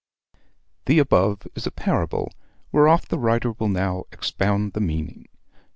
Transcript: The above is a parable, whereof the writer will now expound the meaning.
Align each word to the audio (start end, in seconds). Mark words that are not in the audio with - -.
The 0.87 0.97
above 0.97 1.43
is 1.53 1.67
a 1.67 1.71
parable, 1.71 2.31
whereof 2.71 3.07
the 3.09 3.19
writer 3.19 3.51
will 3.51 3.69
now 3.69 4.05
expound 4.11 4.73
the 4.73 4.81
meaning. 4.81 5.27